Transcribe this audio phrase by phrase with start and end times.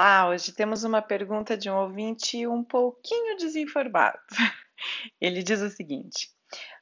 [0.00, 4.16] Olá, hoje temos uma pergunta de um ouvinte um pouquinho desinformado.
[5.20, 6.30] Ele diz o seguinte: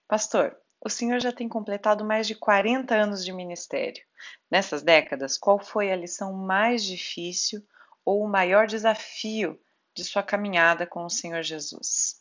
[0.06, 0.54] Pastor,
[0.84, 4.04] o senhor já tem completado mais de 40 anos de ministério.
[4.50, 7.64] Nessas décadas, qual foi a lição mais difícil
[8.04, 9.58] ou o maior desafio
[9.94, 12.20] de sua caminhada com o Senhor Jesus?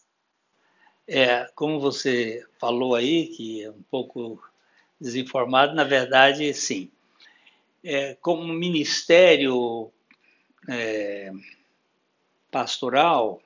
[1.06, 4.42] É, como você falou aí, que é um pouco
[4.98, 6.90] desinformado, na verdade, sim.
[7.84, 9.92] É, como ministério
[10.68, 11.32] é,
[12.52, 13.42] pastoral,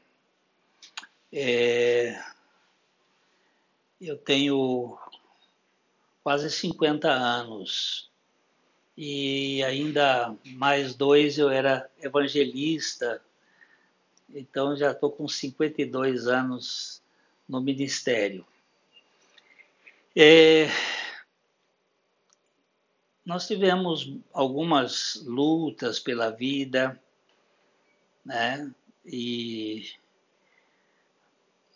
[1.32, 2.22] é,
[4.00, 4.98] eu tenho
[6.23, 8.09] quase 50 anos.
[8.98, 13.22] E ainda mais dois eu era evangelista,
[14.34, 17.02] então já estou com 52 anos
[17.48, 18.45] no ministério.
[20.16, 20.67] É,
[23.26, 27.02] nós tivemos algumas lutas pela vida,
[28.25, 28.72] né?
[29.06, 29.92] E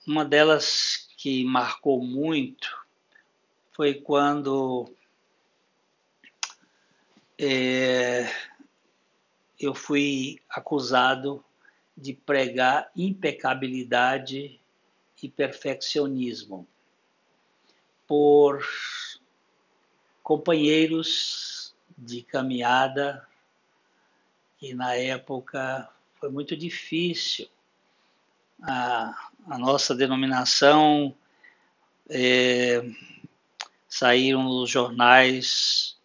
[0.06, 2.70] uma delas que marcou muito
[3.72, 4.94] foi quando
[7.40, 8.30] é,
[9.60, 11.44] eu fui acusado
[11.96, 14.60] de pregar impecabilidade
[15.22, 16.68] e perfeccionismo
[18.06, 18.62] por
[20.22, 23.26] companheiros de caminhada
[24.62, 25.90] e na época
[26.24, 27.50] foi muito difícil.
[28.62, 31.14] A, a nossa denominação
[32.10, 32.82] é,
[33.90, 35.98] saíram nos jornais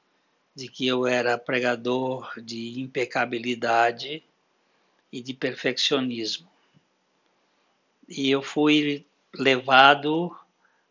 [0.56, 4.24] de que eu era pregador de impecabilidade
[5.12, 6.50] e de perfeccionismo.
[8.08, 10.36] E eu fui levado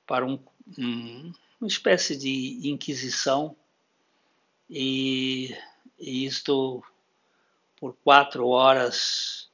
[0.05, 0.39] para um,
[0.79, 3.57] um, uma espécie de inquisição
[4.69, 5.53] e,
[5.99, 6.81] e isto
[7.79, 9.49] por quatro horas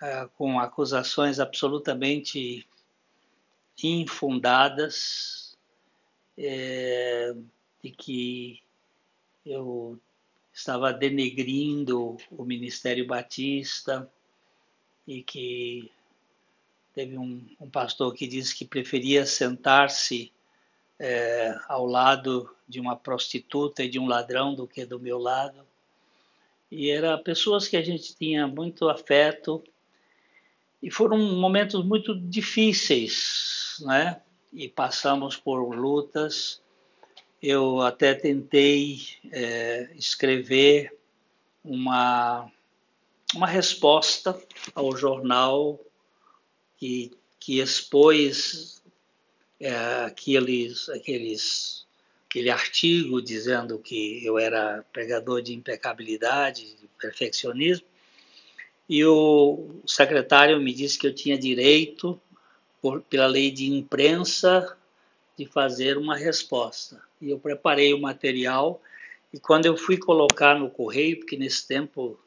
[0.00, 2.66] uh, com acusações absolutamente
[3.82, 5.56] infundadas
[6.38, 7.34] é,
[7.82, 8.62] de que
[9.44, 9.98] eu
[10.52, 14.08] estava denegrindo o Ministério Batista
[15.06, 15.90] e que
[16.94, 20.32] teve um, um pastor que disse que preferia sentar-se
[20.98, 25.66] é, ao lado de uma prostituta e de um ladrão do que do meu lado
[26.72, 29.62] e eram pessoas que a gente tinha muito afeto
[30.82, 34.22] e foram momentos muito difíceis, né?
[34.50, 36.62] E passamos por lutas.
[37.42, 39.00] Eu até tentei
[39.30, 40.98] é, escrever
[41.62, 42.50] uma
[43.34, 44.42] uma resposta
[44.74, 45.78] ao jornal
[46.78, 48.82] que que expôs
[49.60, 49.74] é,
[50.06, 51.81] aqueles aqueles
[52.32, 57.86] aquele artigo dizendo que eu era pregador de impecabilidade, de perfeccionismo,
[58.88, 62.18] e o secretário me disse que eu tinha direito,
[62.80, 64.76] por, pela lei de imprensa,
[65.36, 67.02] de fazer uma resposta.
[67.20, 68.80] E eu preparei o material,
[69.32, 72.18] e quando eu fui colocar no correio, porque nesse tempo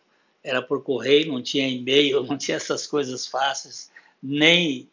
[0.43, 3.91] era por correio, não tinha e-mail, não tinha essas coisas fáceis,
[4.22, 4.87] nem,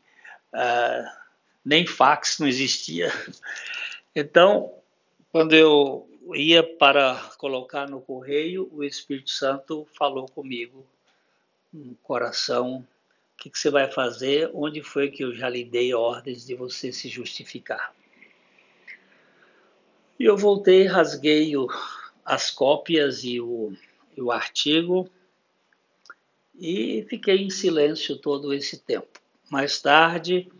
[0.55, 1.07] uh,
[1.63, 3.13] nem fax não existia.
[4.15, 4.82] Então,
[5.33, 10.87] quando eu ia para colocar no correio, o Espírito Santo falou comigo
[11.73, 12.87] no coração:
[13.35, 14.51] o que, que você vai fazer?
[14.53, 17.95] Onde foi que eu já lhe dei ordens de você se justificar?
[20.21, 21.67] E eu voltei, rasguei o,
[22.25, 23.73] as cópias e o,
[24.15, 25.09] e o artigo
[26.55, 29.19] e fiquei em silêncio todo esse tempo.
[29.51, 30.53] Mais tarde,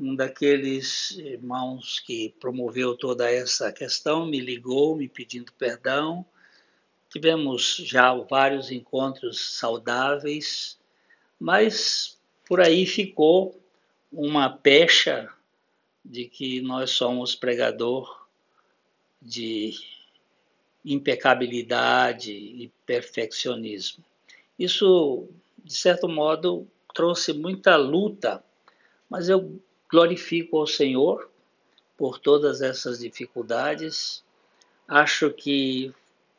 [0.00, 6.24] um daqueles irmãos que promoveu toda essa questão me ligou me pedindo perdão.
[7.10, 10.78] Tivemos já vários encontros saudáveis,
[11.38, 13.60] mas por aí ficou
[14.10, 15.30] uma pecha
[16.02, 18.26] de que nós somos pregador
[19.20, 19.74] de
[20.82, 24.02] impecabilidade e perfeccionismo.
[24.58, 25.28] Isso,
[25.62, 28.42] de certo modo, trouxe muita luta,
[29.10, 31.30] mas eu Glorifico ao Senhor
[31.96, 34.24] por todas essas dificuldades.
[34.88, 35.92] Acho que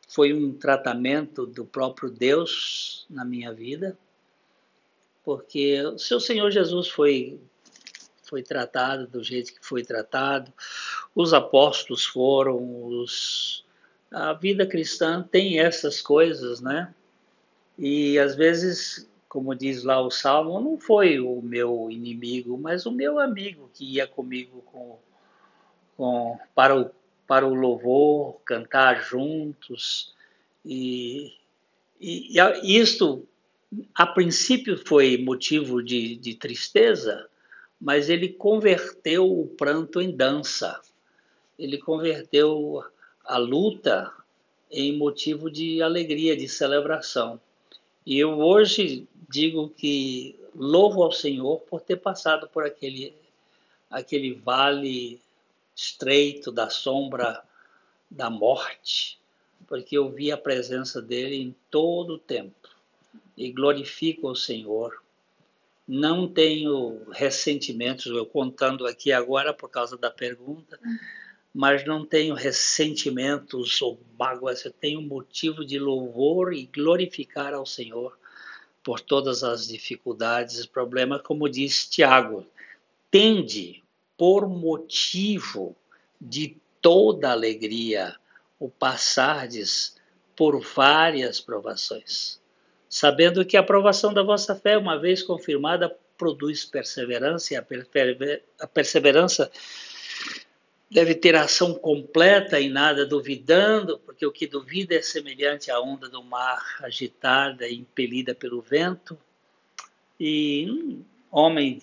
[0.08, 3.96] foi um tratamento do próprio Deus na minha vida,
[5.24, 7.40] porque o seu Senhor Jesus foi
[8.32, 10.50] foi tratado do jeito que foi tratado,
[11.14, 13.62] os apóstolos foram, os,
[14.10, 16.94] a vida cristã tem essas coisas, né?
[17.78, 22.92] E às vezes como diz lá o Salmo, não foi o meu inimigo, mas o
[22.92, 24.98] meu amigo que ia comigo com,
[25.96, 26.90] com, para, o,
[27.26, 30.14] para o louvor, cantar juntos.
[30.62, 31.32] E,
[31.98, 33.26] e, e isto
[33.94, 37.26] a princípio foi motivo de, de tristeza,
[37.80, 40.78] mas ele converteu o pranto em dança.
[41.58, 42.84] Ele converteu
[43.24, 44.12] a luta
[44.70, 47.40] em motivo de alegria, de celebração.
[48.04, 53.14] E eu hoje digo que louvo ao Senhor por ter passado por aquele,
[53.90, 55.18] aquele vale
[55.74, 57.42] estreito da sombra
[58.10, 59.18] da morte,
[59.66, 62.68] porque eu vi a presença dele em todo o tempo.
[63.34, 65.02] E glorifico o Senhor.
[65.88, 70.78] Não tenho ressentimentos, eu contando aqui agora por causa da pergunta,
[71.54, 78.16] mas não tenho ressentimentos ou mágoas, eu tenho motivo de louvor e glorificar ao Senhor
[78.82, 82.46] por todas as dificuldades, problemas, como diz Tiago,
[83.10, 83.82] tende
[84.16, 85.76] por motivo
[86.20, 88.16] de toda alegria
[88.58, 89.96] o passardes
[90.36, 92.40] por várias provações,
[92.88, 99.50] sabendo que a aprovação da vossa fé, uma vez confirmada, produz perseverança, e a perseverança
[100.92, 106.06] deve ter ação completa e nada duvidando, porque o que duvida é semelhante à onda
[106.06, 109.18] do mar agitada e impelida pelo vento.
[110.20, 111.82] E um homem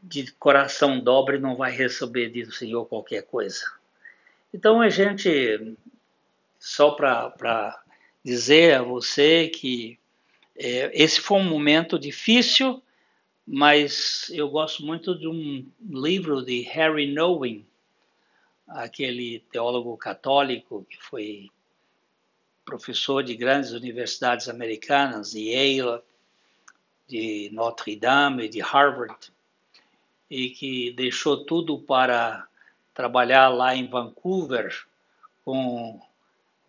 [0.00, 3.64] de coração dobre não vai receber do Senhor qualquer coisa.
[4.52, 5.76] Então a gente,
[6.56, 7.82] só para
[8.24, 9.98] dizer a você que
[10.56, 12.80] é, esse foi um momento difícil,
[13.44, 17.66] mas eu gosto muito de um livro de Harry Nowen,
[18.66, 21.50] aquele teólogo católico que foi
[22.64, 26.02] professor de grandes universidades americanas, de Yale,
[27.06, 29.32] de Notre Dame, de Harvard,
[30.30, 32.48] e que deixou tudo para
[32.94, 34.86] trabalhar lá em Vancouver
[35.44, 36.00] com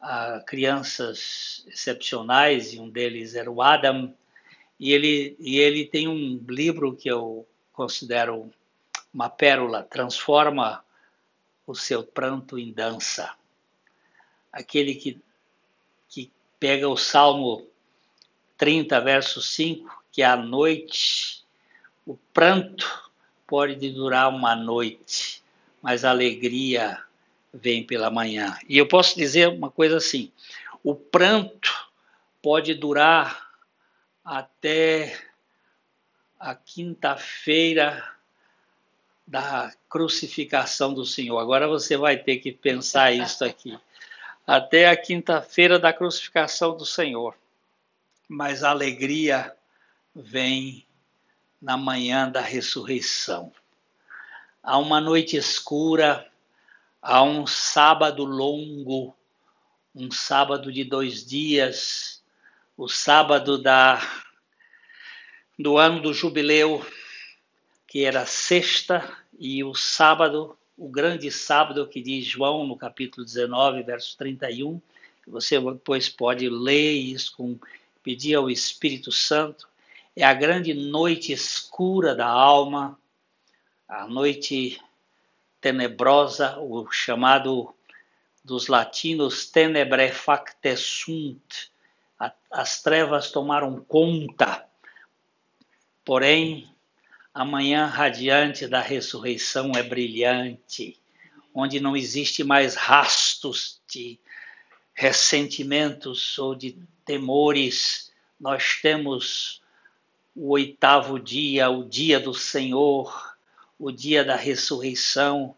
[0.01, 4.13] ah, crianças excepcionais, e um deles era o Adam,
[4.77, 8.51] e ele, e ele tem um livro que eu considero
[9.13, 10.84] uma pérola, Transforma
[11.65, 13.33] o seu pranto em dança.
[14.51, 15.19] Aquele que,
[16.07, 17.67] que pega o Salmo
[18.57, 21.43] 30, verso 5, que a noite,
[22.05, 23.11] o pranto
[23.45, 25.43] pode durar uma noite,
[25.81, 27.03] mas a alegria
[27.53, 28.57] vem pela manhã.
[28.67, 30.31] E eu posso dizer uma coisa assim:
[30.83, 31.89] o pranto
[32.41, 33.49] pode durar
[34.23, 35.19] até
[36.39, 38.14] a quinta-feira
[39.27, 41.39] da crucificação do Senhor.
[41.39, 43.77] Agora você vai ter que pensar isso aqui.
[44.45, 47.35] Até a quinta-feira da crucificação do Senhor.
[48.27, 49.55] Mas a alegria
[50.15, 50.85] vem
[51.61, 53.51] na manhã da ressurreição.
[54.61, 56.29] Há uma noite escura,
[57.01, 59.15] há um sábado longo,
[59.95, 62.23] um sábado de dois dias,
[62.77, 64.01] o sábado da,
[65.57, 66.85] do ano do jubileu,
[67.95, 69.09] que era sexta,
[69.39, 74.81] e o sábado, o grande sábado que diz João no capítulo 19, verso 31,
[75.23, 77.57] que você depois pode ler isso com
[78.03, 79.69] pedir ao Espírito Santo,
[80.13, 82.99] é a grande noite escura da alma,
[83.87, 84.77] a noite
[85.61, 87.73] tenebrosa, o chamado
[88.43, 91.71] dos latinos tenebrae facte sunt,
[92.51, 94.67] as trevas tomaram conta,
[96.03, 96.74] porém
[97.35, 100.97] a manhã radiante da ressurreição é brilhante,
[101.53, 104.17] onde não existe mais rastos de
[104.93, 108.09] ressentimentos ou de temores.
[108.39, 109.61] Nós temos
[110.33, 113.35] o oitavo dia, o dia do Senhor,
[113.77, 115.53] o dia da ressurreição,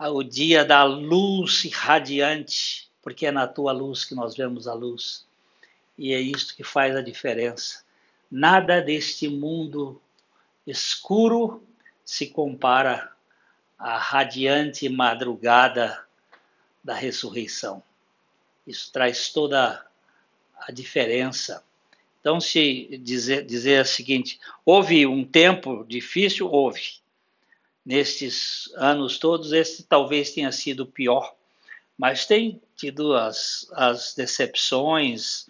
[0.00, 5.26] o dia da luz radiante, porque é na tua luz que nós vemos a luz.
[5.98, 7.84] E é isto que faz a diferença.
[8.30, 10.00] Nada deste mundo
[10.66, 11.66] escuro
[12.04, 13.12] se compara
[13.78, 16.04] à radiante madrugada
[16.82, 17.82] da ressurreição.
[18.66, 19.84] Isso traz toda
[20.58, 21.62] a diferença.
[22.20, 26.50] Então, se dizer, dizer o seguinte: houve um tempo difícil?
[26.50, 26.94] Houve.
[27.84, 31.36] Nestes anos todos, esse talvez tenha sido pior,
[31.96, 35.48] mas tem tido as, as decepções,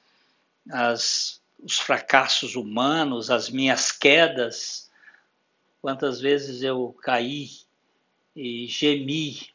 [0.70, 4.86] as, os fracassos humanos, as minhas quedas,
[5.87, 7.49] quantas vezes eu caí
[8.35, 9.50] e gemi.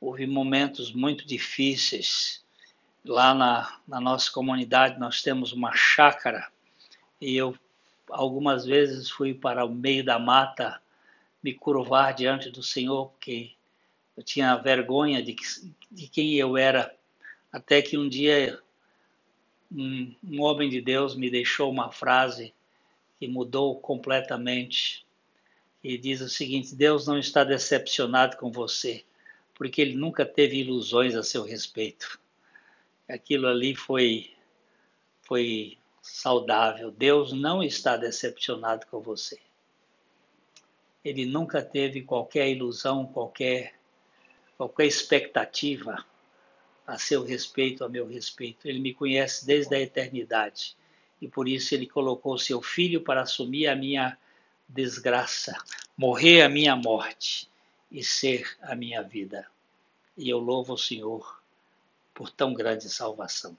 [0.00, 2.44] Houve momentos muito difíceis.
[3.04, 6.48] Lá na, na nossa comunidade nós temos uma chácara
[7.20, 7.58] e eu
[8.08, 10.80] algumas vezes fui para o meio da mata
[11.42, 13.50] me curvar diante do Senhor, porque
[14.16, 15.34] eu tinha vergonha de,
[15.90, 16.94] de quem eu era,
[17.50, 18.62] até que um dia
[19.72, 22.54] um, um homem de Deus me deixou uma frase
[23.18, 25.03] que mudou completamente.
[25.84, 29.04] E diz o seguinte: Deus não está decepcionado com você,
[29.54, 32.18] porque ele nunca teve ilusões a seu respeito.
[33.06, 34.30] Aquilo ali foi
[35.20, 36.90] foi saudável.
[36.90, 39.38] Deus não está decepcionado com você.
[41.04, 43.74] Ele nunca teve qualquer ilusão, qualquer
[44.56, 46.02] qualquer expectativa
[46.86, 48.66] a seu respeito, a meu respeito.
[48.66, 50.76] Ele me conhece desde a eternidade
[51.20, 54.16] e por isso ele colocou seu filho para assumir a minha
[54.68, 55.56] desgraça,
[55.96, 57.48] morrer a minha morte
[57.90, 59.46] e ser a minha vida.
[60.16, 61.40] E eu louvo o Senhor
[62.12, 63.56] por tão grande salvação.